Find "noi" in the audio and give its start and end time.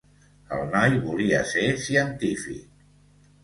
0.71-0.95